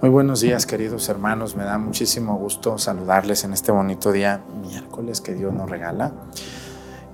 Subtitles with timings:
[0.00, 1.56] Muy buenos días, queridos hermanos.
[1.56, 6.12] Me da muchísimo gusto saludarles en este bonito día miércoles que Dios nos regala.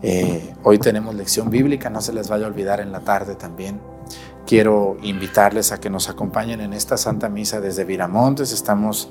[0.02, 3.80] Eh, hoy tenemos lección bíblica, no se les vaya a olvidar en la tarde también.
[4.46, 8.52] Quiero invitarles a que nos acompañen en esta Santa Misa desde Viramontes.
[8.52, 9.08] Estamos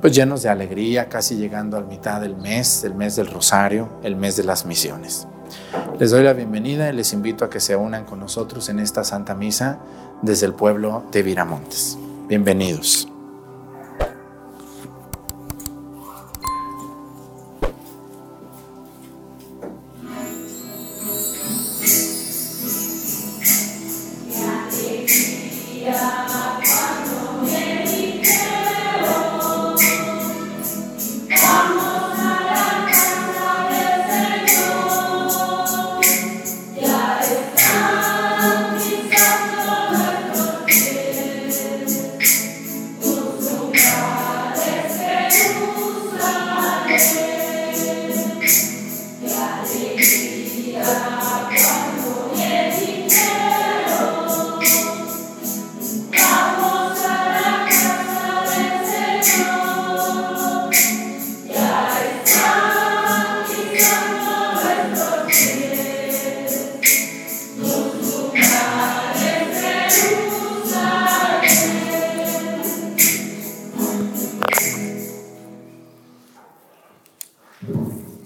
[0.00, 4.14] pues llenos de alegría, casi llegando a mitad del mes, el mes del Rosario, el
[4.14, 5.26] mes de las misiones.
[5.98, 9.02] Les doy la bienvenida y les invito a que se unan con nosotros en esta
[9.02, 9.80] Santa Misa
[10.22, 11.98] desde el pueblo de Viramontes.
[12.30, 13.08] Bienvenidos.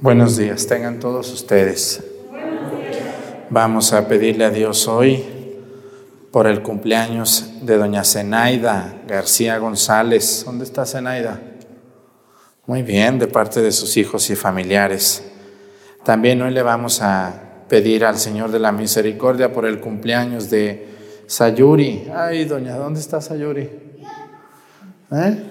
[0.05, 2.05] Buenos días, tengan todos ustedes.
[3.49, 5.25] Vamos a pedirle a Dios hoy
[6.31, 10.43] por el cumpleaños de doña Zenaida García González.
[10.45, 11.41] ¿Dónde está Zenaida?
[12.67, 15.25] Muy bien, de parte de sus hijos y familiares.
[16.05, 20.87] También hoy le vamos a pedir al Señor de la Misericordia por el cumpleaños de
[21.27, 22.11] Sayuri.
[22.15, 23.71] Ay, doña, ¿dónde está Sayuri?
[25.13, 25.45] ¿Eh?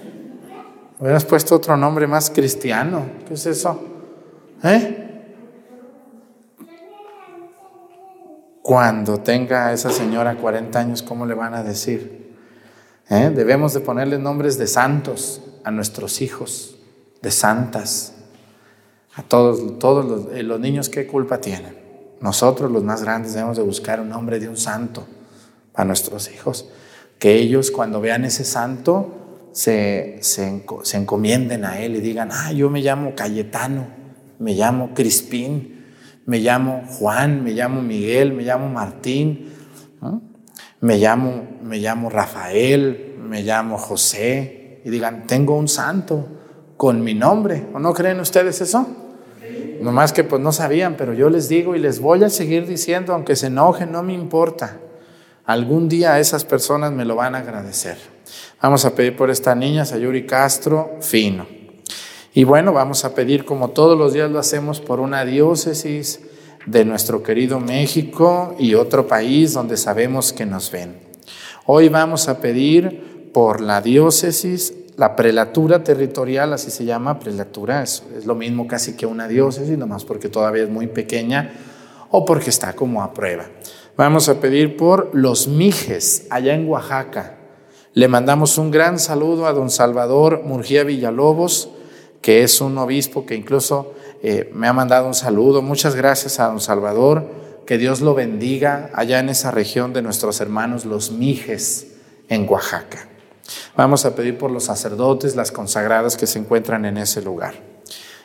[1.00, 3.04] Hubieras puesto otro nombre más cristiano.
[3.26, 3.93] ¿Qué es eso?
[4.64, 5.00] ¿Eh?
[8.62, 12.34] Cuando tenga esa señora 40 años, ¿cómo le van a decir?
[13.10, 13.30] ¿Eh?
[13.34, 16.78] Debemos de ponerle nombres de santos a nuestros hijos,
[17.20, 18.14] de santas,
[19.14, 21.76] a todos, todos los, eh, los niños, ¿qué culpa tienen?
[22.22, 25.06] Nosotros, los más grandes, debemos de buscar un nombre de un santo
[25.72, 26.70] para nuestros hijos.
[27.18, 32.70] Que ellos cuando vean ese santo se, se encomienden a él y digan, ah, yo
[32.70, 34.03] me llamo Cayetano
[34.44, 35.86] me llamo Crispín,
[36.26, 39.48] me llamo Juan, me llamo Miguel, me llamo Martín,
[40.82, 46.28] me, llamo, me llamo Rafael, me llamo José, y digan, tengo un santo
[46.76, 48.86] con mi nombre, ¿o no creen ustedes eso?
[49.80, 53.14] Nomás que pues no sabían, pero yo les digo y les voy a seguir diciendo,
[53.14, 54.78] aunque se enojen, no me importa.
[55.46, 57.96] Algún día esas personas me lo van a agradecer.
[58.60, 61.63] Vamos a pedir por esta niña, Sayuri Castro, fino.
[62.36, 66.20] Y bueno, vamos a pedir, como todos los días lo hacemos, por una diócesis
[66.66, 70.96] de nuestro querido México y otro país donde sabemos que nos ven.
[71.64, 78.02] Hoy vamos a pedir por la diócesis, la prelatura territorial, así se llama, prelatura, es,
[78.18, 81.52] es lo mismo casi que una diócesis, nomás porque todavía es muy pequeña
[82.10, 83.44] o porque está como a prueba.
[83.96, 87.36] Vamos a pedir por los Mijes, allá en Oaxaca.
[87.92, 91.70] Le mandamos un gran saludo a don Salvador Murgía Villalobos,
[92.24, 93.92] que es un obispo que incluso
[94.22, 95.60] eh, me ha mandado un saludo.
[95.60, 97.30] Muchas gracias a don Salvador.
[97.66, 101.88] Que Dios lo bendiga allá en esa región de nuestros hermanos los Mijes
[102.30, 103.08] en Oaxaca.
[103.76, 107.56] Vamos a pedir por los sacerdotes, las consagradas que se encuentran en ese lugar.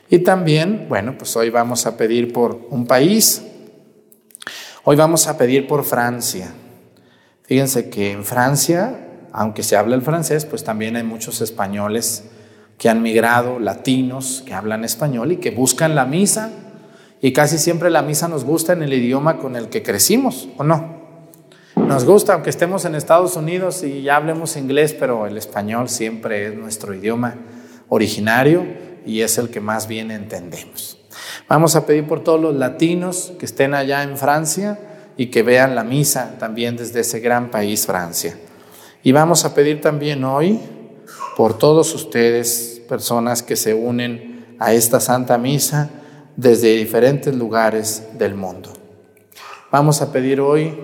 [0.10, 3.42] Y también, bueno, pues hoy vamos a pedir por un país.
[4.86, 6.54] Hoy vamos a pedir por Francia.
[7.44, 12.24] Fíjense que en Francia, aunque se habla el francés, pues también hay muchos españoles
[12.80, 16.50] que han migrado, latinos, que hablan español y que buscan la misa.
[17.22, 20.64] Y casi siempre la misa nos gusta en el idioma con el que crecimos, ¿o
[20.64, 20.98] no?
[21.76, 26.48] Nos gusta, aunque estemos en Estados Unidos y ya hablemos inglés, pero el español siempre
[26.48, 27.36] es nuestro idioma
[27.90, 28.66] originario
[29.06, 30.98] y es el que más bien entendemos.
[31.50, 34.80] Vamos a pedir por todos los latinos que estén allá en Francia
[35.18, 38.38] y que vean la misa también desde ese gran país, Francia.
[39.04, 40.62] Y vamos a pedir también hoy
[41.36, 45.90] por todos ustedes, personas que se unen a esta Santa Misa
[46.36, 48.74] desde diferentes lugares del mundo.
[49.72, 50.78] Vamos a pedir hoy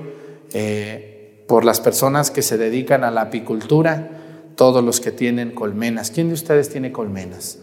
[0.54, 4.12] eh, por las personas que se dedican a la apicultura,
[4.56, 6.12] todos los que tienen colmenas.
[6.12, 7.60] ¿Quién de ustedes tiene colmenas?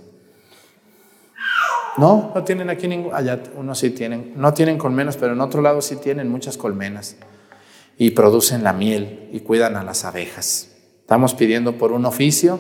[1.97, 3.15] No, no tienen aquí ningún.
[3.15, 4.33] Allá unos sí tienen.
[4.37, 7.17] No tienen colmenas, pero en otro lado sí tienen muchas colmenas.
[7.99, 10.72] Y producen la miel y cuidan a las abejas.
[11.03, 12.59] Estamos pidiendo por un oficio,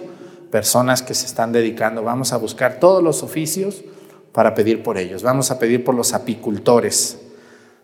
[0.50, 2.02] personas que se están dedicando.
[2.02, 3.82] Vamos a buscar todos los oficios
[4.32, 5.22] para pedir por ellos.
[5.22, 7.18] Vamos a pedir por los apicultores.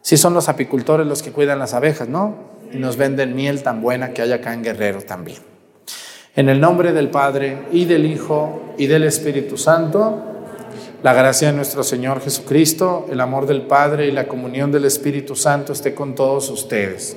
[0.02, 2.34] Sí son los apicultores los que cuidan las abejas, ¿no?
[2.72, 5.38] Y nos venden miel tan buena que hay acá en Guerrero también.
[6.36, 10.24] En el nombre del Padre y del Hijo y del Espíritu Santo,
[11.02, 15.34] la gracia de nuestro Señor Jesucristo, el amor del Padre y la comunión del Espíritu
[15.34, 17.16] Santo esté con todos ustedes.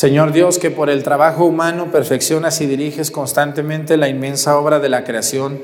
[0.00, 4.88] Señor Dios, que por el trabajo humano perfeccionas y diriges constantemente la inmensa obra de
[4.88, 5.60] la creación,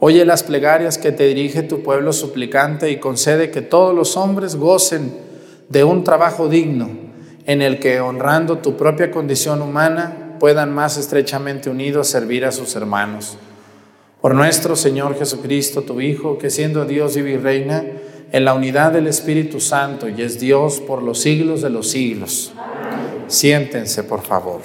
[0.00, 4.56] oye las plegarias que te dirige tu pueblo suplicante y concede que todos los hombres
[4.56, 5.16] gocen
[5.70, 6.90] de un trabajo digno
[7.46, 12.76] en el que, honrando tu propia condición humana, puedan más estrechamente unidos servir a sus
[12.76, 13.38] hermanos.
[14.20, 17.82] Por nuestro Señor Jesucristo, tu Hijo, que siendo Dios y reina,
[18.30, 22.52] en la unidad del Espíritu Santo y es Dios por los siglos de los siglos.
[23.28, 24.60] Siéntense, por favor.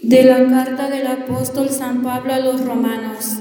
[0.00, 3.40] De la carta del apóstol San Pablo a los romanos.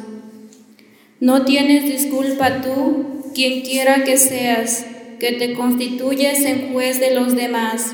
[1.19, 4.85] No tienes disculpa tú, quien quiera que seas
[5.19, 7.93] que te constituyes en juez de los demás,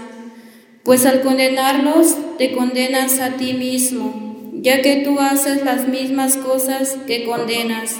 [0.83, 6.97] pues al condenarlos te condenas a ti mismo, ya que tú haces las mismas cosas
[7.07, 7.95] que condenas.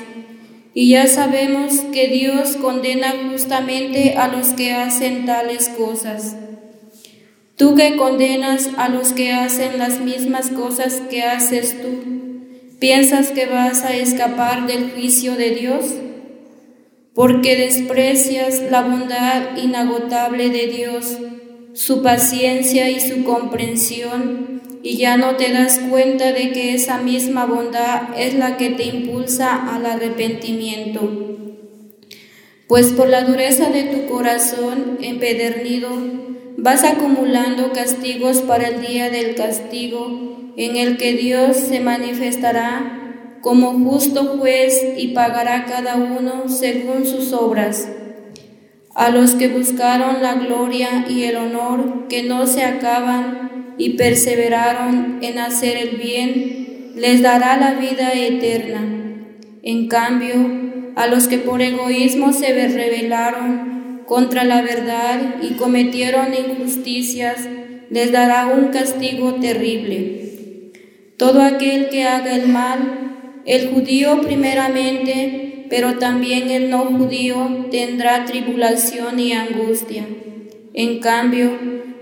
[0.73, 6.35] Y ya sabemos que Dios condena justamente a los que hacen tales cosas.
[7.55, 12.03] Tú que condenas a los que hacen las mismas cosas que haces tú,
[12.79, 15.85] ¿piensas que vas a escapar del juicio de Dios?
[17.17, 21.17] porque desprecias la bondad inagotable de Dios,
[21.77, 27.45] su paciencia y su comprensión, y ya no te das cuenta de que esa misma
[27.45, 31.07] bondad es la que te impulsa al arrepentimiento.
[32.67, 35.89] Pues por la dureza de tu corazón empedernido,
[36.57, 43.73] vas acumulando castigos para el día del castigo, en el que Dios se manifestará como
[43.73, 47.87] justo juez y pagará cada uno según sus obras.
[48.97, 55.19] A los que buscaron la gloria y el honor que no se acaban y perseveraron
[55.21, 58.83] en hacer el bien, les dará la vida eterna.
[59.61, 60.33] En cambio,
[60.95, 67.47] a los que por egoísmo se rebelaron contra la verdad y cometieron injusticias,
[67.91, 70.71] les dará un castigo terrible.
[71.17, 73.07] Todo aquel que haga el mal
[73.47, 80.05] el judío primeramente, pero también el no judío tendrá tribulación y angustia.
[80.73, 81.51] En cambio,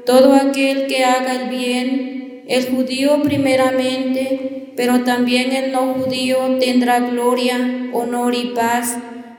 [0.06, 7.00] todo aquel que haga el bien, el judío primeramente, pero también el no judío tendrá
[7.00, 8.98] gloria, honor y paz,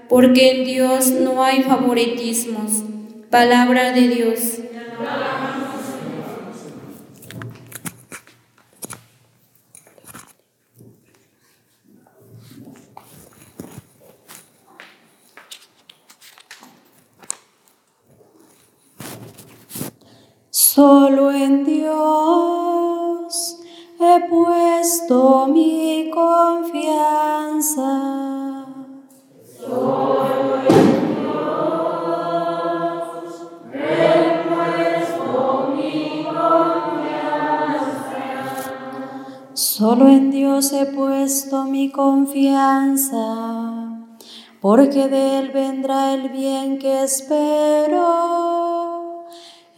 [0.08, 2.82] porque en Dios no hay favoritismos.
[3.30, 4.60] Palabra de Dios.
[20.76, 23.32] Solo en Dios
[23.98, 27.86] he puesto mi confianza.
[29.58, 31.32] Solo en Dios
[33.72, 36.26] he puesto mi.
[39.54, 43.24] Solo en Dios he puesto mi confianza,
[44.60, 49.05] porque de Él vendrá el bien que espero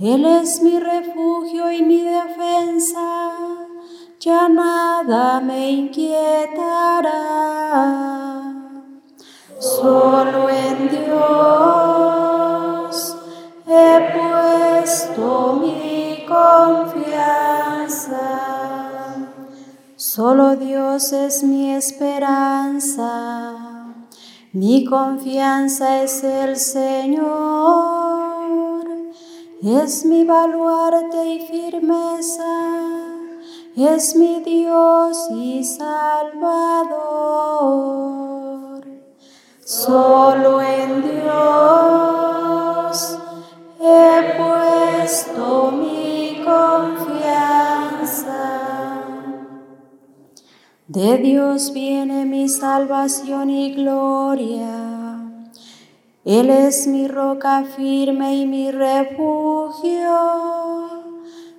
[0.00, 3.32] él es mi refugio y mi defensa,
[4.20, 7.08] ya nada me inquietará.
[9.58, 11.08] Solo en Dios
[13.66, 17.08] he puesto mi confianza.
[19.96, 23.06] Solo Dios es mi esperanza,
[24.52, 28.27] mi confianza es el Señor,
[29.62, 32.44] es mi baluarte y firmeza,
[33.76, 36.98] es mi Dios y Salvador.
[39.64, 41.28] Solo en Dios
[43.80, 47.18] he puesto mi confianza.
[50.86, 54.97] De Dios viene mi salvación y gloria.
[56.28, 60.12] Él es mi roca firme y mi refugio.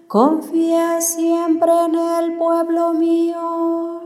[0.07, 4.01] Confía siempre en el pueblo mío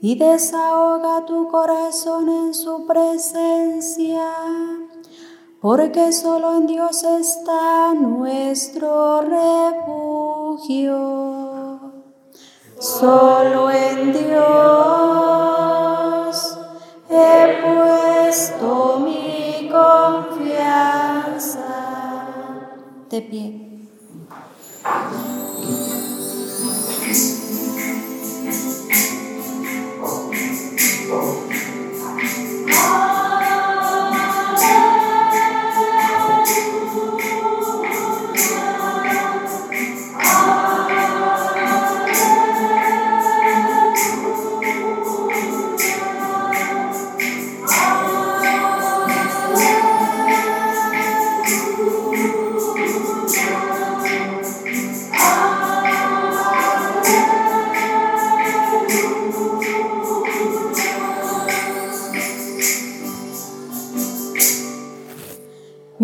[0.00, 4.32] y desahoga tu corazón en su presencia,
[5.60, 10.98] porque solo en Dios está nuestro refugio.
[12.80, 14.34] Solo en Dios
[17.08, 19.23] he puesto mi
[19.74, 21.66] confianza.
[23.10, 23.64] De pie.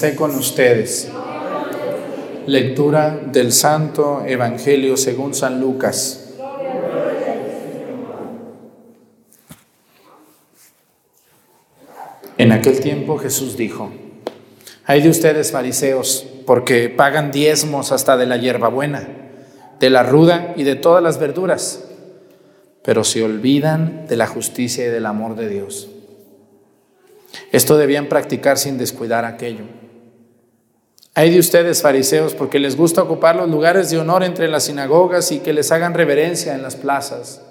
[0.00, 1.10] Esté con ustedes.
[2.46, 6.36] Lectura del Santo Evangelio según San Lucas.
[12.38, 13.92] En aquel tiempo Jesús dijo,
[14.86, 19.06] hay de ustedes fariseos, porque pagan diezmos hasta de la hierbabuena,
[19.80, 21.84] de la ruda y de todas las verduras,
[22.82, 25.90] pero se olvidan de la justicia y del amor de Dios.
[27.52, 29.79] Esto debían practicar sin descuidar aquello.
[31.14, 35.32] Hay de ustedes, fariseos, porque les gusta ocupar los lugares de honor entre las sinagogas
[35.32, 37.42] y que les hagan reverencia en las plazas.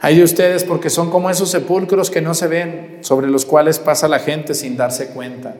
[0.00, 3.78] Hay de ustedes porque son como esos sepulcros que no se ven, sobre los cuales
[3.78, 5.56] pasa la gente sin darse cuenta.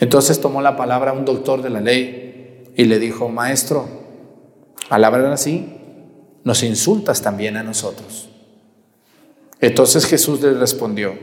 [0.00, 3.86] Entonces tomó la palabra un doctor de la ley y le dijo, maestro,
[4.90, 5.78] al hablar así,
[6.42, 8.28] nos insultas también a nosotros.
[9.60, 11.14] Entonces Jesús les respondió,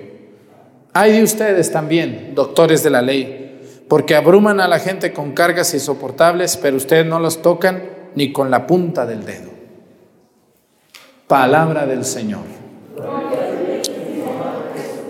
[0.94, 5.74] hay de ustedes también, doctores de la ley, porque abruman a la gente con cargas
[5.74, 7.84] insoportables, pero ustedes no los tocan
[8.16, 9.50] ni con la punta del dedo.
[11.28, 12.44] Palabra del Señor.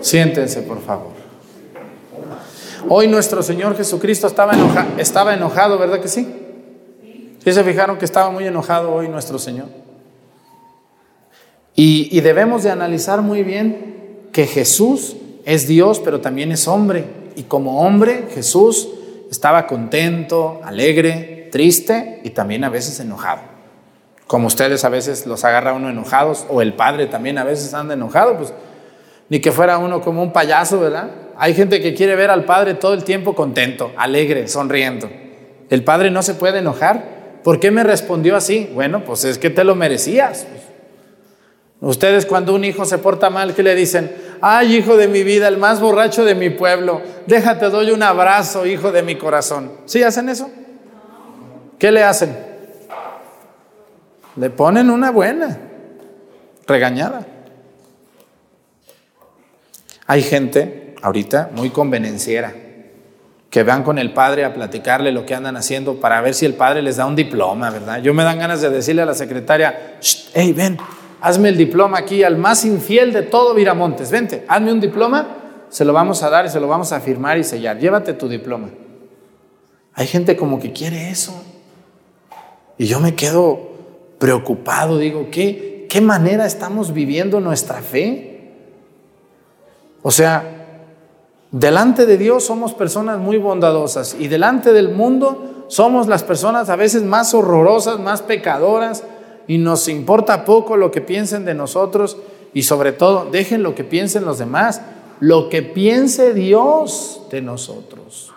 [0.00, 1.12] Siéntense, por favor.
[2.88, 4.52] Hoy nuestro Señor Jesucristo estaba,
[4.98, 6.26] estaba enojado, ¿verdad que sí?
[7.44, 9.66] ¿Sí se fijaron que estaba muy enojado hoy nuestro Señor?
[11.74, 17.04] Y, debemos de analizar muy bien que Jesús es Dios, pero también es hombre.
[17.36, 18.88] Y como hombre, Jesús
[19.30, 23.40] estaba contento, alegre, triste y también a veces enojado.
[24.26, 27.94] Como ustedes a veces los agarra uno enojados, o el padre también a veces anda
[27.94, 28.52] enojado, pues
[29.28, 31.10] ni que fuera uno como un payaso, ¿verdad?
[31.36, 35.10] Hay gente que quiere ver al padre todo el tiempo contento, alegre, sonriendo.
[35.70, 37.40] El padre no se puede enojar.
[37.42, 38.70] ¿Por qué me respondió así?
[38.74, 40.46] Bueno, pues es que te lo merecías.
[41.80, 44.14] Ustedes cuando un hijo se porta mal, ¿qué le dicen?
[44.44, 48.66] Ay, hijo de mi vida, el más borracho de mi pueblo, déjate, doy un abrazo,
[48.66, 49.70] hijo de mi corazón.
[49.84, 50.50] ¿Sí hacen eso?
[51.78, 52.36] ¿Qué le hacen?
[54.34, 55.58] Le ponen una buena
[56.66, 57.24] regañada.
[60.08, 62.52] Hay gente ahorita muy convenenciera
[63.48, 66.54] que van con el padre a platicarle lo que andan haciendo para ver si el
[66.54, 68.02] padre les da un diploma, ¿verdad?
[68.02, 69.98] Yo me dan ganas de decirle a la secretaria,
[70.34, 70.78] hey, ven,
[71.22, 75.28] hazme el diploma aquí al más infiel de todo Viramontes, vente, hazme un diploma,
[75.68, 78.28] se lo vamos a dar y se lo vamos a firmar y sellar, llévate tu
[78.28, 78.70] diploma.
[79.94, 81.32] Hay gente como que quiere eso.
[82.76, 83.70] Y yo me quedo
[84.18, 88.50] preocupado, digo, ¿qué, qué manera estamos viviendo nuestra fe?
[90.02, 90.42] O sea,
[91.52, 96.76] delante de Dios somos personas muy bondadosas y delante del mundo somos las personas a
[96.76, 99.04] veces más horrorosas, más pecadoras
[99.46, 102.16] y nos importa poco lo que piensen de nosotros
[102.54, 104.82] y sobre todo dejen lo que piensen los demás,
[105.20, 108.32] lo que piense Dios de nosotros.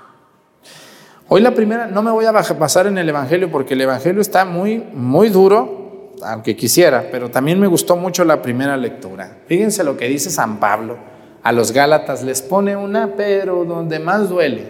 [1.28, 4.46] Hoy la primera, no me voy a pasar en el Evangelio porque el Evangelio está
[4.46, 9.40] muy, muy duro, aunque quisiera, pero también me gustó mucho la primera lectura.
[9.48, 10.98] Fíjense lo que dice San Pablo
[11.42, 14.64] a los Gálatas, les pone una, pero donde más duele.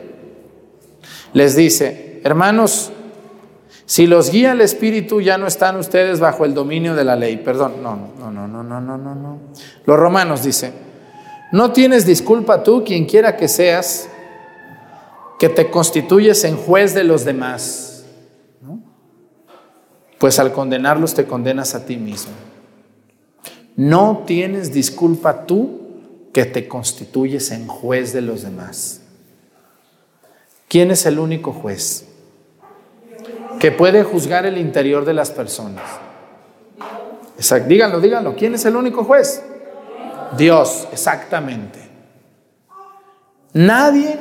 [1.34, 2.92] Les dice, hermanos,
[3.86, 7.38] si los guía el Espíritu, ya no están ustedes bajo el dominio de la ley.
[7.38, 9.40] Perdón, no, no, no, no, no, no, no, no.
[9.86, 10.74] Los romanos dice,
[11.52, 14.10] no tienes disculpa tú, quien quiera que seas,
[15.38, 18.06] que te constituyes en juez de los demás.
[20.18, 22.34] Pues al condenarlos te condenas a ti mismo.
[23.76, 25.82] No tienes disculpa tú
[26.34, 29.02] que te constituyes en juez de los demás.
[30.68, 32.15] ¿Quién es el único juez
[33.60, 35.84] que puede juzgar el interior de las personas?
[37.68, 38.36] Díganlo, díganlo.
[38.36, 39.44] ¿Quién es el único juez?
[40.38, 41.80] Dios, exactamente.
[43.54, 44.18] Nadie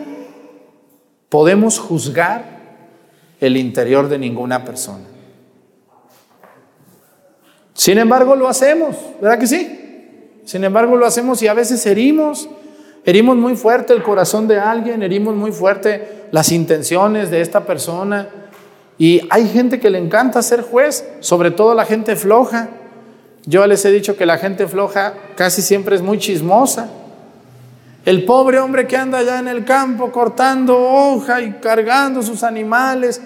[1.28, 2.44] podemos juzgar
[3.40, 5.04] el interior de ninguna persona.
[7.72, 9.80] Sin embargo, lo hacemos, ¿verdad que sí?
[10.44, 12.48] Sin embargo, lo hacemos y a veces herimos,
[13.04, 18.28] herimos muy fuerte el corazón de alguien, herimos muy fuerte las intenciones de esta persona.
[18.98, 22.68] Y hay gente que le encanta ser juez, sobre todo la gente floja.
[23.46, 26.88] Yo les he dicho que la gente floja casi siempre es muy chismosa.
[28.04, 33.20] El pobre hombre que anda allá en el campo cortando hoja y cargando sus animales,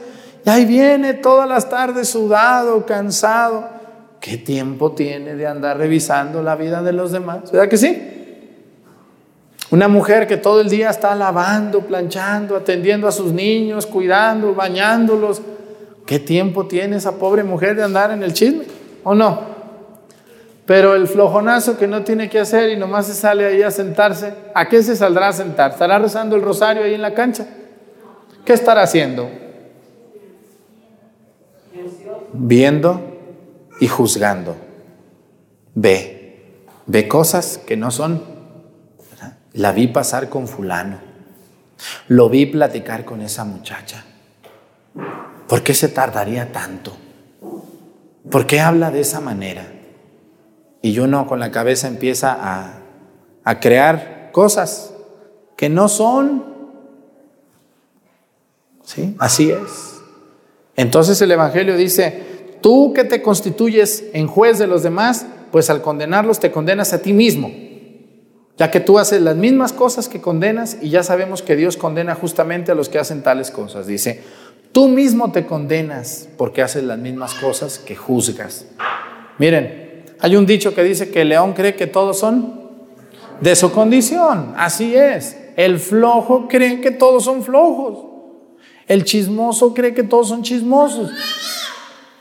[0.45, 3.69] y ahí viene todas las tardes sudado, cansado.
[4.21, 7.51] ¿Qué tiempo tiene de andar revisando la vida de los demás?
[7.53, 8.18] ¿Verdad que sí?
[9.71, 15.43] Una mujer que todo el día está lavando, planchando, atendiendo a sus niños, cuidando, bañándolos.
[16.07, 18.65] ¿Qué tiempo tiene esa pobre mujer de andar en el chisme?
[19.05, 19.59] ¿O no?
[20.65, 24.33] Pero el flojonazo que no tiene que hacer y nomás se sale ahí a sentarse,
[24.55, 25.73] ¿a qué se saldrá a sentar?
[25.73, 27.47] ¿Estará rezando el rosario ahí en la cancha?
[28.45, 29.31] ¿Qué estará haciendo?
[32.33, 33.03] Viendo
[33.81, 34.57] y juzgando.
[35.75, 38.38] Ve, ve cosas que no son.
[39.55, 40.99] La vi pasar con fulano.
[42.09, 44.05] Lo vi platicar con esa muchacha.
[45.47, 46.93] ¿Por qué se tardaría tanto?
[48.31, 49.67] ¿Por qué habla de esa manera?
[50.83, 52.81] Y uno con la cabeza empieza a,
[53.45, 54.93] a crear cosas
[55.57, 56.45] que no son.
[58.85, 59.17] ¿Sí?
[59.19, 60.01] Así es.
[60.77, 65.83] Entonces el Evangelio dice, tú que te constituyes en juez de los demás, pues al
[65.83, 67.51] condenarlos te condenas a ti mismo,
[68.59, 72.17] ya que tú haces las mismas cosas que condenas y ya sabemos que Dios condena
[72.17, 73.87] justamente a los que hacen tales cosas.
[73.87, 74.23] Dice,
[74.73, 78.67] tú mismo te condenas porque haces las mismas cosas que juzgas.
[79.39, 82.69] Miren, hay un dicho que dice que el león cree que todos son
[83.41, 84.55] de su condición.
[84.57, 85.37] Así es.
[85.57, 88.07] El flojo cree que todos son flojos.
[88.89, 91.13] El chismoso cree que todos son chismosos.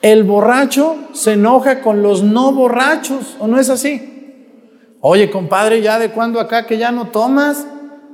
[0.04, 4.17] El borracho se enoja con los no borrachos, ¿o no es así?
[5.02, 7.66] Oye, compadre, ¿ya de cuándo acá que ya no tomas?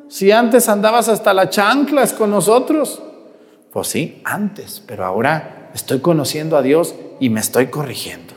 [0.09, 3.01] Si antes andabas hasta las chanclas con nosotros.
[3.71, 8.33] Pues sí, antes, pero ahora estoy conociendo a Dios y me estoy corrigiendo.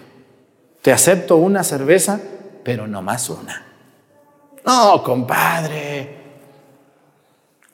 [0.80, 2.20] Te acepto una cerveza,
[2.62, 3.66] pero no más una.
[4.64, 6.16] No, compadre.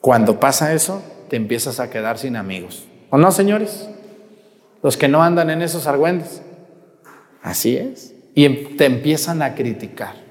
[0.00, 2.84] Cuando pasa eso, te empiezas a quedar sin amigos.
[3.10, 3.88] ¿O no, señores?
[4.82, 6.42] Los que no andan en esos argüendes.
[7.42, 8.14] Así es.
[8.34, 10.21] Y em, te empiezan a criticar.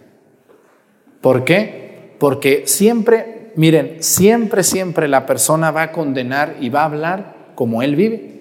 [1.21, 2.15] ¿Por qué?
[2.19, 7.81] Porque siempre, miren, siempre, siempre la persona va a condenar y va a hablar como
[7.81, 8.31] él vive.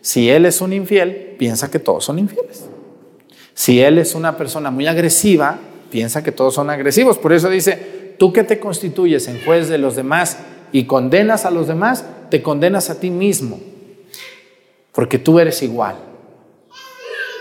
[0.00, 2.66] Si él es un infiel, piensa que todos son infieles.
[3.54, 5.58] Si él es una persona muy agresiva,
[5.90, 7.18] piensa que todos son agresivos.
[7.18, 10.38] Por eso dice, tú que te constituyes en juez de los demás
[10.72, 13.58] y condenas a los demás, te condenas a ti mismo,
[14.92, 15.96] porque tú eres igual.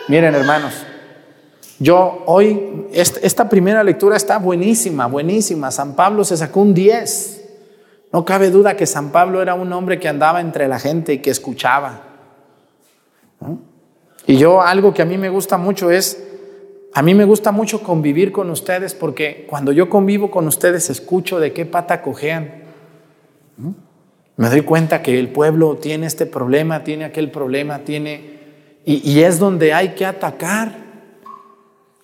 [0.08, 0.73] Miren, hermanos,
[1.79, 5.71] yo hoy, esta primera lectura está buenísima, buenísima.
[5.71, 7.37] San Pablo se sacó un 10.
[8.11, 11.19] No cabe duda que San Pablo era un hombre que andaba entre la gente y
[11.19, 12.03] que escuchaba.
[14.25, 16.23] Y yo algo que a mí me gusta mucho es,
[16.93, 21.39] a mí me gusta mucho convivir con ustedes porque cuando yo convivo con ustedes escucho
[21.39, 22.63] de qué pata cojean.
[24.35, 28.37] Me doy cuenta que el pueblo tiene este problema, tiene aquel problema, tiene...
[28.85, 30.87] Y, es donde hay que atacar.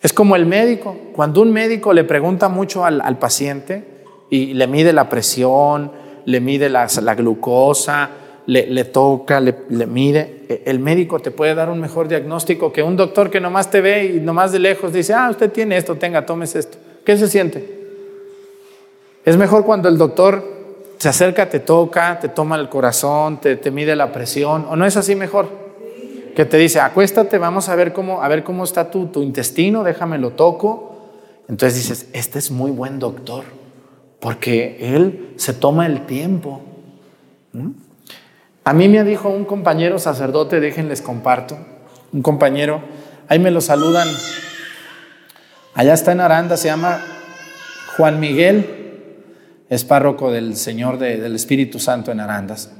[0.03, 0.95] Es como el médico.
[1.13, 3.85] Cuando un médico le pregunta mucho al, paciente,
[4.29, 5.91] y le mide la presión,
[6.25, 8.09] le mide la, glucosa,
[8.45, 9.55] le, toca, le,
[9.87, 10.43] mide.
[10.49, 13.79] E, el médico te puede dar un mejor diagnóstico que un doctor que nomás te
[13.79, 16.77] ve y nomás de lejos dice, ah, usted tiene esto, tenga, tomes esto.
[17.05, 17.65] ¿Qué se siente?
[19.23, 20.43] Es mejor cuando el doctor
[20.97, 24.97] se acerca, te toca, te toma el corazón, te mide la presión, ¿o no es
[24.97, 25.62] así mejor?
[26.35, 29.83] Que te dice, acuéstate, vamos a ver cómo, a ver cómo está tu, tu intestino,
[29.83, 31.11] déjame lo toco.
[31.47, 33.43] Entonces dices, este es muy buen doctor
[34.23, 36.61] porque Él se toma el tiempo.
[38.63, 41.57] A mí me dijo un compañero sacerdote, déjenles comparto,
[42.13, 42.81] un compañero,
[43.27, 44.07] ahí me lo saludan,
[45.73, 47.01] allá está en Aranda, se llama
[47.97, 52.71] Juan Miguel, es párroco del Señor del Espíritu Santo en Arandas.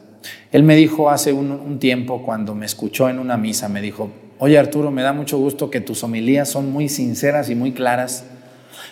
[0.52, 4.58] Él me dijo hace un, tiempo, cuando me escuchó en una misa, me dijo, oye
[4.58, 8.26] Arturo, me da mucho gusto que tus homilías son muy sinceras y muy claras.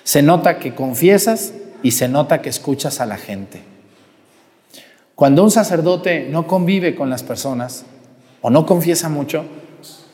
[0.04, 3.62] Se nota que confiesas y se nota que escuchas a la gente.
[5.16, 7.86] Cuando un sacerdote no convive con las personas
[8.42, 9.46] o no confiesa mucho,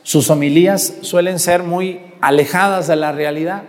[0.02, 3.62] sus homilías suelen ser muy alejadas de la realidad.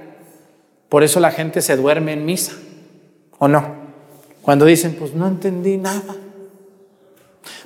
[0.90, 2.54] Por eso la gente se duerme en misa,
[3.38, 3.76] ¿o no?
[4.42, 6.16] Cuando dicen, pues no entendí nada.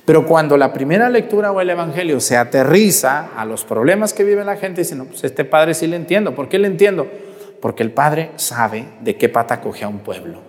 [0.04, 4.44] Pero cuando la primera lectura o el Evangelio se aterriza a los problemas que vive
[4.44, 6.34] la gente, dicen, no, pues este padre sí le entiendo.
[6.34, 7.06] ¿Por qué le entiendo?
[7.64, 10.40] porque el Padre sabe de qué pata coge a un pueblo.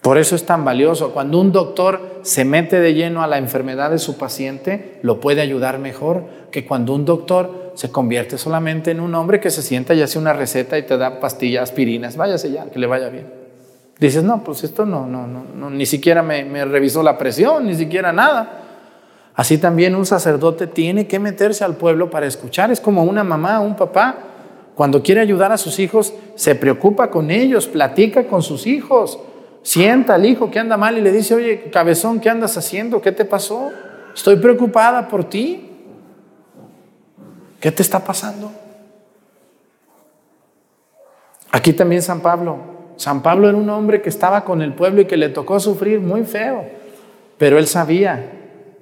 [0.00, 1.12] Por eso es tan valioso.
[1.12, 5.40] Cuando un doctor se mete de lleno a la enfermedad de su paciente, lo puede
[5.40, 9.94] ayudar mejor que cuando un doctor se convierte solamente en un hombre que se sienta
[9.94, 12.16] y hace una receta y te da pastillas, aspirinas.
[12.16, 13.43] Váyase ya, que le vaya bien.
[13.98, 17.74] Dices, no, pues esto no, no, no, ni siquiera me, me revisó la presión, ni
[17.74, 18.60] siquiera nada.
[19.34, 22.70] Así también un sacerdote tiene que meterse al pueblo para escuchar.
[22.70, 24.16] Es como una mamá, un papá
[24.74, 29.20] cuando quiere ayudar a sus hijos, se preocupa con ellos, platica con sus hijos,
[29.62, 33.00] sienta al hijo que anda mal y le dice, oye, cabezón, ¿qué andas haciendo?
[33.00, 33.70] ¿Qué te pasó?
[34.14, 35.70] Estoy preocupada por ti.
[37.60, 38.52] ¿Qué te está pasando?
[41.52, 42.73] Aquí también San Pablo.
[42.96, 46.00] San Pablo era un hombre que estaba con el pueblo y que le tocó sufrir
[46.00, 46.64] muy feo,
[47.38, 48.30] pero él sabía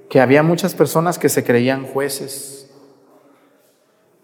[0.08, 2.62] que había muchas personas que se creían jueces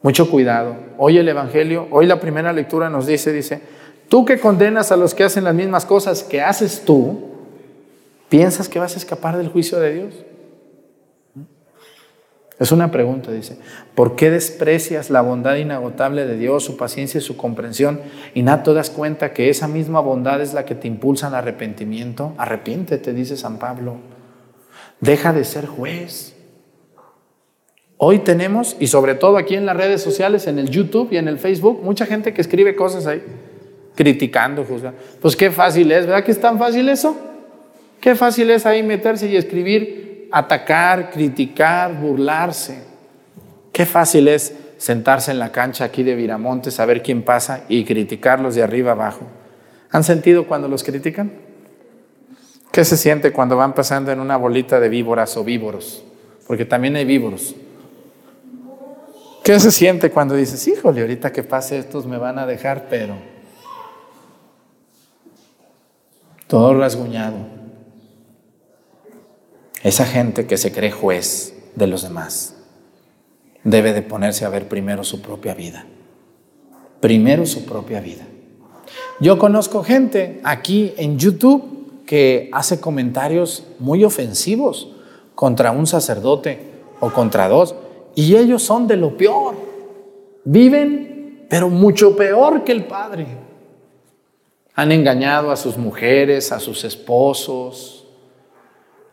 [0.03, 0.77] mucho cuidado.
[0.97, 3.61] Hoy el Evangelio, hoy la primera lectura nos dice, dice,
[4.09, 7.31] tú que condenas a los que hacen las mismas cosas que haces tú,
[8.29, 10.15] ¿piensas que vas a escapar del juicio de Dios?
[12.59, 13.57] Es una pregunta, dice.
[13.95, 18.01] ¿Por qué desprecias la bondad inagotable de Dios, su paciencia y su comprensión
[18.35, 21.37] y no te das cuenta que esa misma bondad es la que te impulsa al
[21.37, 22.35] arrepentimiento?
[22.37, 23.99] Arrepiéntete, dice San Pablo.
[25.01, 26.35] Deja de ser juez.
[27.97, 31.29] Hoy tenemos, y sobre todo aquí en las redes sociales, en el YouTube y en
[31.29, 33.23] el Facebook, mucha gente que escribe cosas ahí,
[33.97, 35.01] criticando, juzgando.
[35.21, 37.17] Pues qué fácil es, ¿verdad que es tan fácil eso?
[38.01, 42.83] Qué fácil es ahí meterse y escribir, atacar, criticar, burlarse.
[43.73, 48.55] Qué fácil es sentarse en la cancha aquí de Viramonte, saber quién pasa y criticarlos
[48.55, 49.27] de arriba abajo.
[49.91, 51.33] ¿Han sentido cuando los critican?
[52.71, 56.05] ¿Qué se siente cuando van pasando en una bolita de víboras o víboros?
[56.47, 57.55] Porque también hay víboros.
[59.43, 63.15] ¿Qué se siente cuando dices, híjole, ahorita que pase estos me van a dejar, pero
[66.47, 67.58] todo rasguñado?
[69.83, 72.57] Esa gente que se cree juez de los demás
[73.63, 75.87] debe de ponerse a ver primero su propia vida.
[77.01, 78.27] Primero su propia vida.
[79.21, 84.91] Yo conozco gente aquí en YouTube que hace comentarios muy ofensivos
[85.35, 86.59] contra un sacerdote
[87.01, 87.75] o contra dos
[88.15, 89.55] y ellos son de lo peor.
[90.45, 93.27] Viven, pero mucho peor que el Padre.
[94.75, 97.98] Han engañado a sus mujeres, a sus esposos,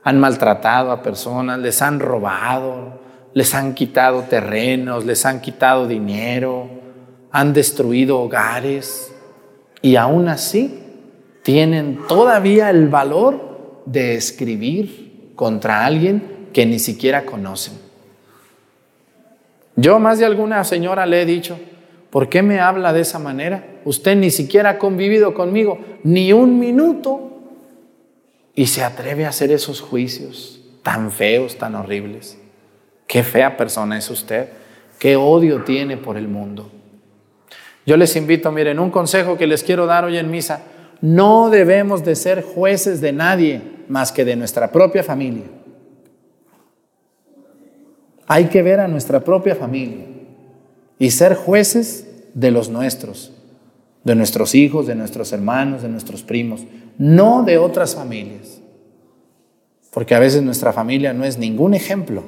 [0.05, 2.99] han maltratado a personas, les han robado,
[3.33, 6.69] les han quitado terrenos, les han quitado dinero,
[7.31, 9.11] han destruido hogares
[9.81, 10.79] y aún así
[11.41, 17.73] tienen todavía el valor de escribir contra alguien que ni siquiera conocen.
[19.75, 21.57] Yo más de alguna señora le he dicho,
[22.11, 23.65] ¿por qué me habla de esa manera?
[23.85, 27.34] Usted ni siquiera ha convivido conmigo ni un minuto
[28.55, 32.37] y se atreve a hacer esos juicios tan feos, tan horribles.
[33.05, 34.47] Qué fea persona es usted,
[34.97, 36.71] qué odio tiene por el mundo.
[37.85, 40.63] Yo les invito, miren, un consejo que les quiero dar hoy en misa,
[41.01, 45.43] no debemos de ser jueces de nadie más que de nuestra propia familia.
[48.27, 50.05] Hay que ver a nuestra propia familia
[50.97, 53.31] y ser jueces de los nuestros,
[54.03, 56.61] de nuestros hijos, de nuestros hermanos, de nuestros primos,
[56.97, 58.59] no de otras familias.
[59.91, 62.23] Porque a veces nuestra familia no es ningún ejemplo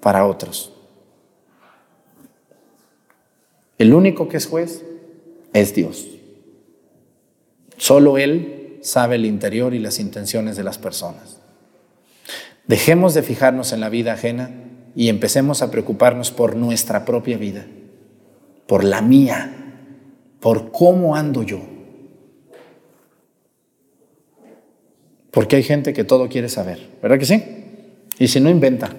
[0.00, 0.72] para otros.
[3.78, 4.84] El único que es juez
[5.52, 6.08] es Dios.
[7.76, 11.40] Solo Él sabe el interior y las intenciones de las personas.
[12.66, 14.50] Dejemos de fijarnos en la vida ajena
[14.94, 17.66] y empecemos a preocuparnos por nuestra propia vida,
[18.66, 19.52] por la mía,
[20.40, 21.73] por cómo ando yo.
[25.34, 27.42] Porque hay gente que todo quiere saber, ¿verdad que sí?
[28.20, 28.90] Y si no, inventa.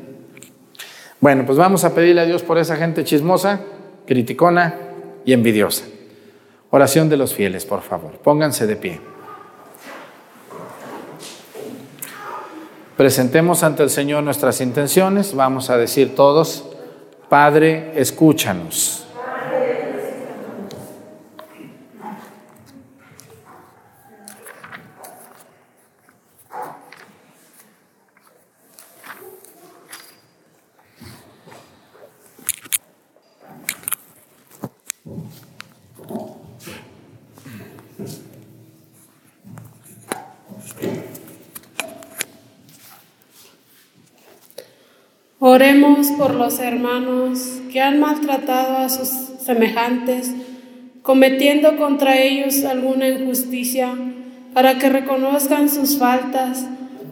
[1.22, 3.62] Bueno, pues vamos a pedirle a Dios por esa gente chismosa,
[4.06, 4.76] criticona
[5.24, 5.86] y envidiosa.
[6.72, 8.18] Oración de los fieles, por favor.
[8.18, 9.00] Pónganse de pie.
[12.98, 15.34] Presentemos ante el Señor nuestras intenciones.
[15.36, 16.66] Vamos a decir todos,
[17.30, 19.05] Padre, escúchanos.
[45.48, 49.10] Oremos por los hermanos que han maltratado a sus
[49.46, 50.34] semejantes,
[51.04, 53.94] cometiendo contra ellos alguna injusticia,
[54.56, 56.66] para que reconozcan sus faltas,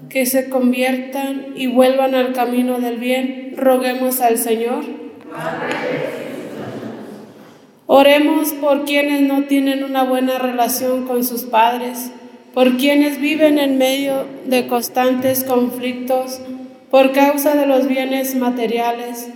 [0.09, 3.53] que se conviertan y vuelvan al camino del bien.
[3.55, 4.83] Roguemos al Señor.
[7.85, 12.09] Oremos por quienes no tienen una buena relación con sus padres,
[12.55, 16.41] por quienes viven en medio de constantes conflictos,
[16.93, 19.27] por causa de los bienes materiales,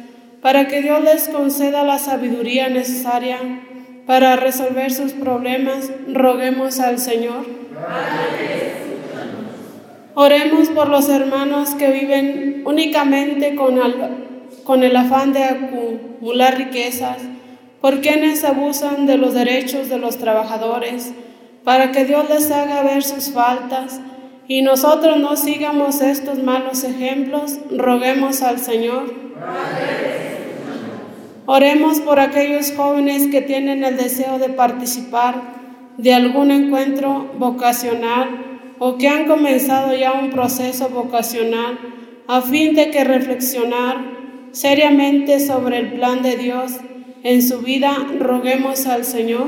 [0.44, 3.40] para que Dios les conceda la sabiduría necesaria
[4.06, 7.48] para resolver sus problemas, roguemos al Señor.
[10.14, 17.18] Oremos por los hermanos que viven únicamente con, el afán de acumular riquezas,
[17.82, 21.12] por quienes abusan de los derechos de los trabajadores,
[21.64, 24.00] para que Dios les haga ver sus faltas
[24.48, 29.14] y nosotros no sigamos estos malos ejemplos, roguemos al Señor.
[31.46, 35.36] Oremos por aquellos jóvenes que tienen el deseo de participar
[35.98, 41.80] de algún encuentro vocacional o que han comenzado ya un proceso vocacional
[42.28, 43.98] a fin de que reflexionar
[44.52, 46.74] seriamente sobre el plan de Dios
[47.24, 49.48] en su vida, roguemos al Señor.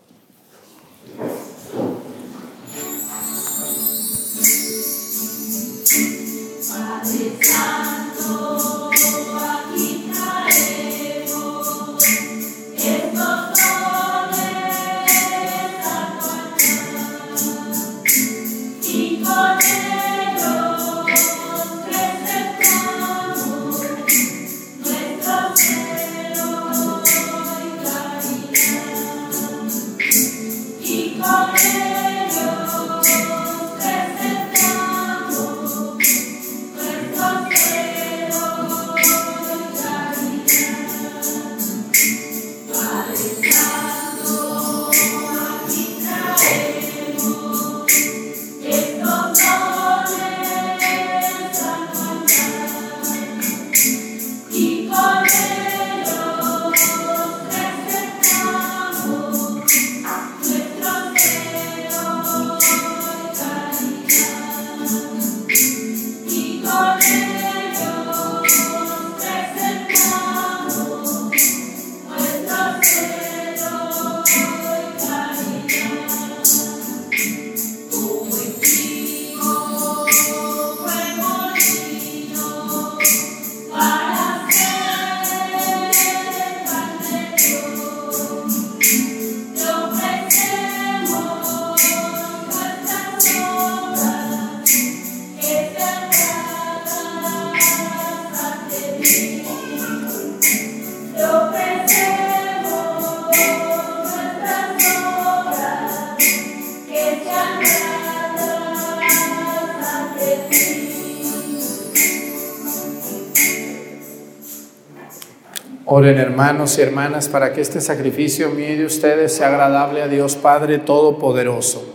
[116.41, 120.79] Hermanos y hermanas para que este sacrificio mío de ustedes sea agradable a Dios Padre
[120.79, 121.85] Todopoderoso.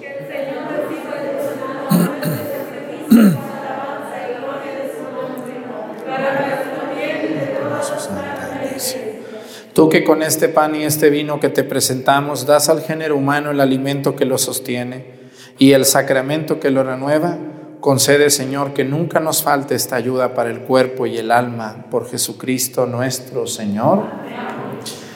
[9.73, 13.51] Tú que con este pan y este vino que te presentamos das al género humano
[13.51, 15.07] el alimento que lo sostiene
[15.59, 17.37] y el sacramento que lo renueva,
[17.87, 22.11] Concede, Señor, que nunca nos falte esta ayuda para el cuerpo y el alma por
[22.11, 24.03] Jesucristo nuestro Señor.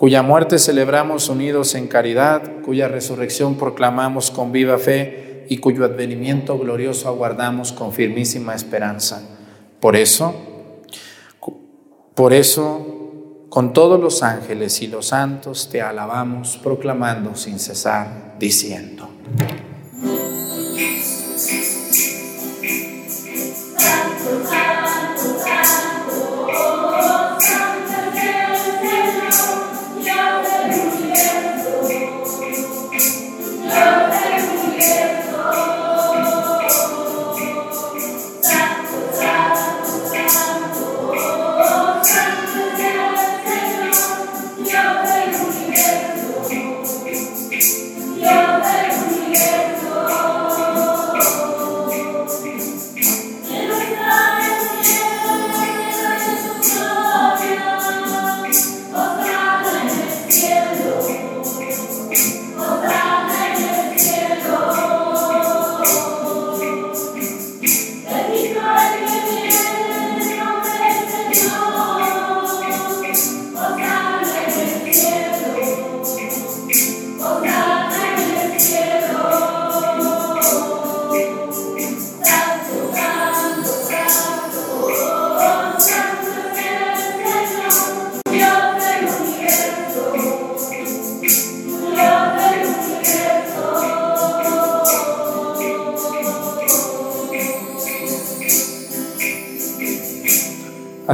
[0.00, 6.58] cuya muerte celebramos unidos en caridad, cuya resurrección proclamamos con viva fe y cuyo advenimiento
[6.58, 9.20] glorioso aguardamos con firmísima esperanza.
[9.78, 10.34] Por eso,
[12.14, 19.06] por eso, con todos los ángeles y los santos te alabamos, proclamando sin cesar, diciendo.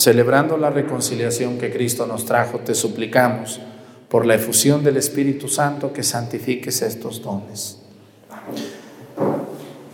[0.00, 3.60] Celebrando la reconciliación que Cristo nos trajo, te suplicamos
[4.08, 7.82] por la efusión del Espíritu Santo que santifiques estos dones,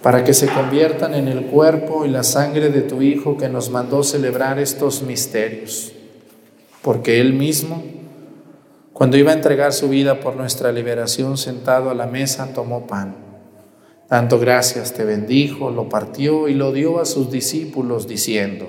[0.04, 3.70] para que se conviertan en el cuerpo y la sangre de tu Hijo que nos
[3.70, 5.92] mandó celebrar estos misterios,
[6.82, 7.82] porque Él mismo,
[8.92, 13.16] cuando iba a entregar su vida por nuestra liberación, sentado a la mesa, tomó pan.
[14.08, 18.68] Tanto gracias te bendijo, lo partió y lo dio a sus discípulos, diciendo,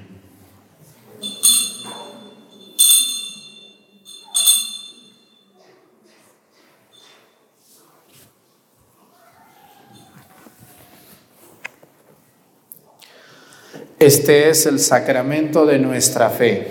[14.01, 16.69] Este es el sacramento de nuestra fe.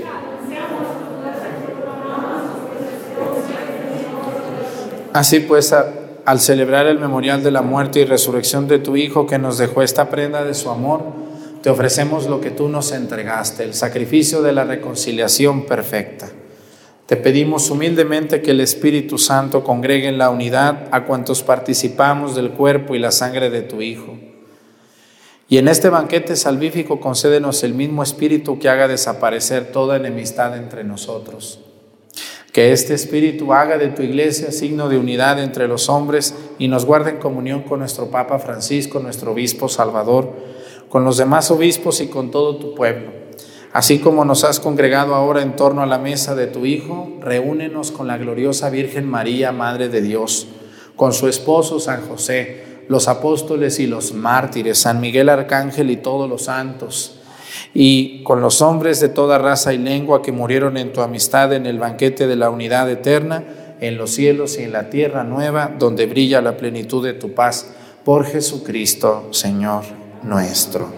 [5.13, 9.39] Así pues, al celebrar el memorial de la muerte y resurrección de tu Hijo que
[9.39, 11.05] nos dejó esta prenda de su amor,
[11.63, 16.29] te ofrecemos lo que tú nos entregaste, el sacrificio de la reconciliación perfecta.
[17.07, 22.51] Te pedimos humildemente que el Espíritu Santo congregue en la unidad a cuantos participamos del
[22.51, 24.30] cuerpo y la sangre de tu Hijo
[25.51, 30.85] Y en este banquete salvífico concédenos el mismo espíritu que haga desaparecer toda enemistad entre
[30.85, 31.59] nosotros.
[32.53, 36.85] Que este espíritu haga de tu iglesia signo de unidad entre los hombres y nos
[36.85, 40.31] guarde en comunión con nuestro Papa Francisco, nuestro obispo Salvador,
[40.89, 43.11] con los demás obispos y con todo tu pueblo.
[43.73, 47.91] Así como nos has congregado ahora en torno a la mesa de tu Hijo, reúnenos
[47.91, 50.47] con la gloriosa Virgen María, Madre de Dios,
[50.95, 56.29] con su esposo San José, los apóstoles y los mártires, San Miguel Arcángel y todos
[56.29, 57.21] los santos,
[57.73, 61.67] y con los hombres de toda raza y lengua que murieron en tu amistad en
[61.67, 63.45] el banquete de la unidad eterna,
[63.81, 67.73] en los cielos y en la tierra nueva, donde brilla la plenitud de tu paz,
[68.05, 69.85] por Jesucristo, Señor
[70.25, 70.89] nuestro.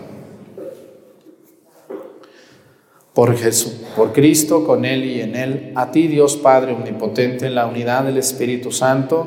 [3.12, 7.54] Por Jesús, por Cristo, con Él y en Él, a ti Dios Padre Omnipotente, en
[7.54, 9.26] la unidad del Espíritu Santo,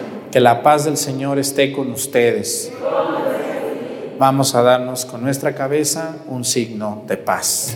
[0.31, 2.71] que la paz del Señor esté con ustedes
[4.17, 7.75] vamos a darnos con nuestra cabeza un signo de paz.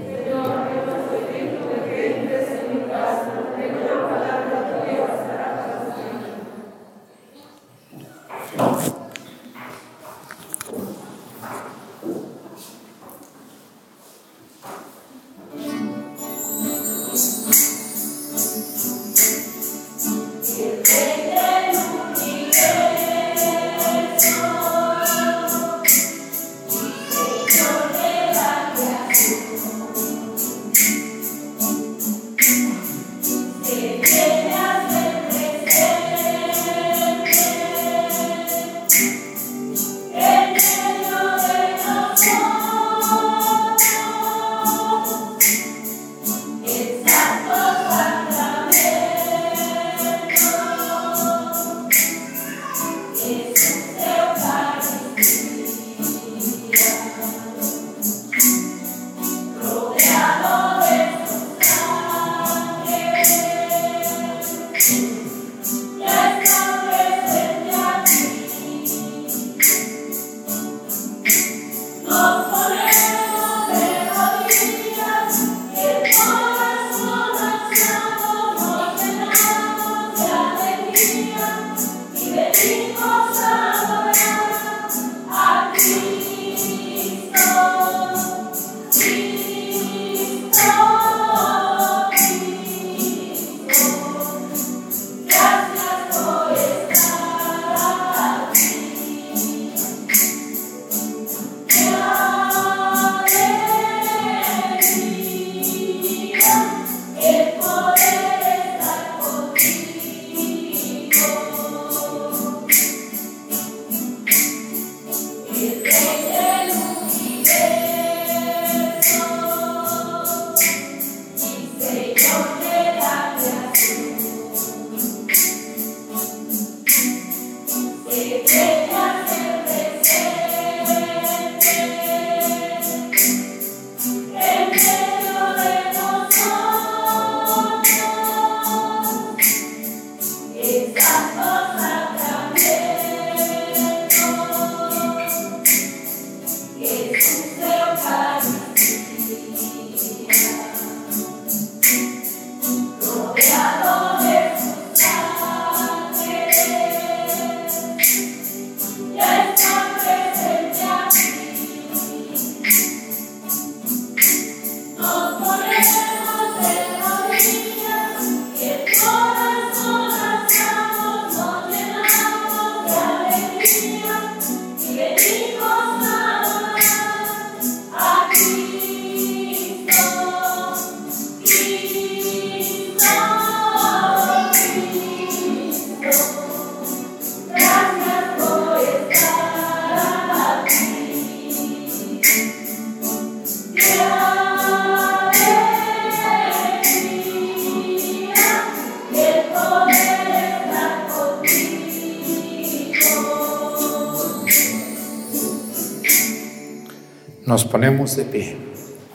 [207.51, 208.55] Nos ponemos de pie.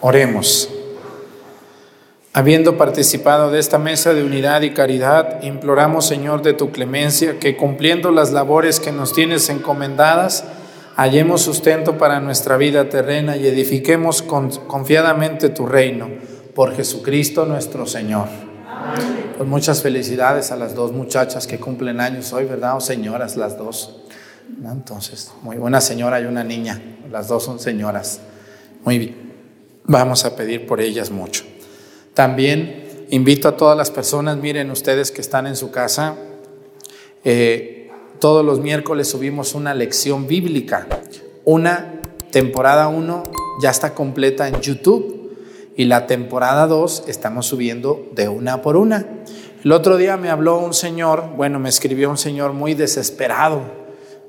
[0.02, 0.68] Oremos.
[2.34, 7.56] Habiendo participado de esta mesa de unidad y caridad, imploramos, Señor, de tu clemencia, que
[7.56, 10.44] cumpliendo las labores que nos tienes encomendadas,
[10.96, 16.10] hallemos sustento para nuestra vida terrena y edifiquemos confiadamente tu reino,
[16.54, 18.28] por Jesucristo nuestro Señor.
[19.38, 22.76] Pues muchas felicidades a las dos muchachas que cumplen años hoy, ¿verdad?
[22.76, 23.96] O señoras las dos.
[24.64, 26.80] Entonces, muy buena señora y una niña,
[27.10, 28.20] las dos son señoras.
[28.84, 29.32] Muy bien,
[29.84, 31.44] vamos a pedir por ellas mucho.
[32.14, 36.16] También invito a todas las personas, miren ustedes que están en su casa,
[37.24, 37.90] eh,
[38.20, 40.86] todos los miércoles subimos una lección bíblica.
[41.44, 43.22] Una temporada 1
[43.60, 45.36] ya está completa en YouTube
[45.76, 49.06] y la temporada 2 estamos subiendo de una por una.
[49.62, 53.62] El otro día me habló un señor, bueno, me escribió un señor muy desesperado,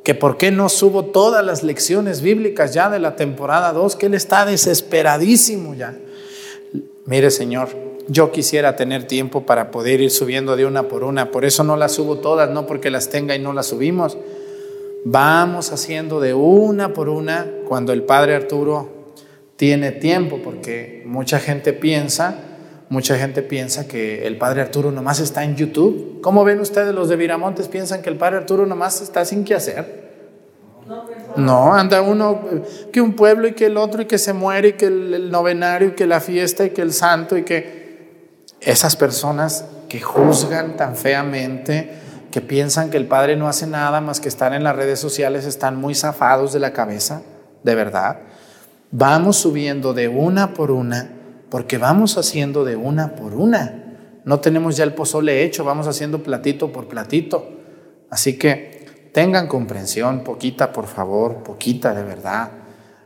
[0.08, 4.06] que por qué no subo todas las lecciones bíblicas ya de la temporada 2, que
[4.06, 5.98] él está desesperadísimo ya.
[7.04, 7.68] Mire, Señor,
[8.08, 11.76] yo quisiera tener tiempo para poder ir subiendo de una por una, por eso no
[11.76, 14.18] las subo todas, no porque las tenga y no las subimos.
[15.04, 19.12] Vamos haciendo de una por una cuando el Padre Arturo
[19.58, 22.57] tiene tiempo, porque mucha gente piensa,
[22.90, 26.22] mucha gente piensa que el Padre Arturo nomás está en YouTube.
[26.22, 27.68] ¿Cómo ven ustedes los de Viramontes?
[27.68, 30.08] ¿Piensan que el Padre Arturo nomás está sin qué hacer?
[31.36, 32.42] No, anda uno
[32.92, 35.90] que un pueblo y que el otro y que se muere y que el, novenario
[35.90, 40.96] y que la fiesta y que el santo y que esas personas que juzgan tan
[40.96, 41.92] feamente,
[42.32, 45.46] que piensan que el Padre no hace nada más que estar en las redes sociales,
[45.46, 47.22] están muy zafados de la cabeza,
[47.64, 48.20] de verdad.
[48.92, 51.17] Vamos subiendo de una por una,
[51.50, 53.84] porque vamos haciendo de una por una.
[54.26, 57.50] No tenemos ya el pozole hecho, vamos haciendo platito por platito.
[58.10, 58.78] Así que
[59.18, 62.52] Tengan comprensión, poquita por favor, poquita de verdad,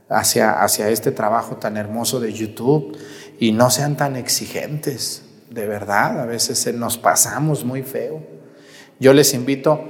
[0.09, 2.97] hacia, hacia este trabajo tan hermoso de YouTube
[3.39, 8.21] y no sean tan exigentes, de verdad, a veces nos pasamos muy feo.
[8.99, 9.85] Yo les invito,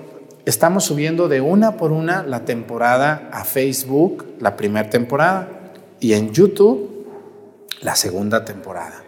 [0.46, 5.50] estamos subiendo de una por una la temporada a Facebook, la primera temporada,
[6.00, 6.91] y en YouTube
[7.82, 9.04] la segunda temporada.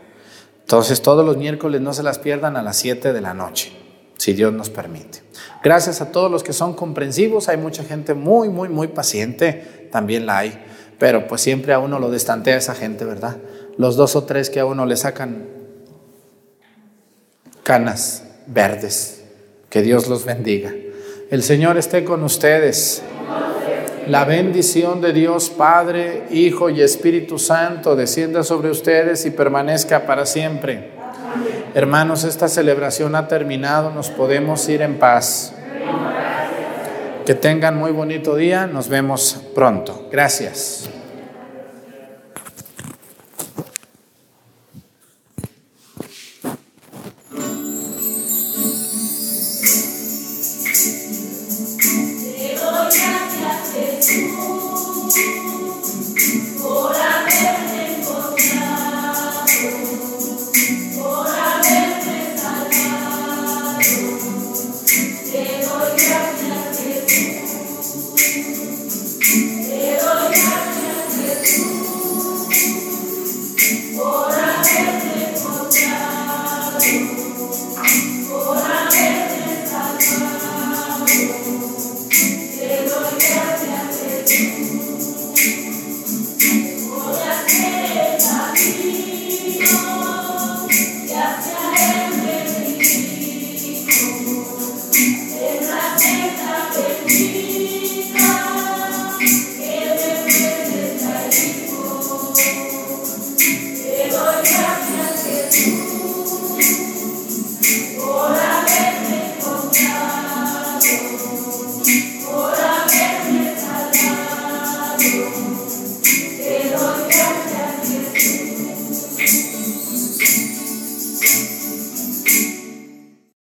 [0.62, 3.72] Entonces todos los miércoles no se las pierdan a las 7 de la noche,
[4.18, 5.22] si Dios nos permite.
[5.64, 10.26] Gracias a todos los que son comprensivos, hay mucha gente muy, muy, muy paciente, también
[10.26, 10.66] la hay,
[11.00, 13.38] pero pues siempre a uno lo destantea esa gente, ¿verdad?
[13.78, 15.48] Los dos o tres que a uno le sacan
[17.64, 19.24] canas verdes,
[19.70, 20.74] que Dios los bendiga.
[21.30, 23.02] El Señor esté con ustedes.
[24.08, 30.26] La bendición de Dios Padre, Hijo y Espíritu Santo descienda sobre ustedes y permanezca para
[30.26, 30.92] siempre.
[31.74, 35.54] Hermanos, esta celebración ha terminado, nos podemos ir en paz.
[37.26, 40.08] Que tengan muy bonito día, nos vemos pronto.
[40.12, 40.90] Gracias.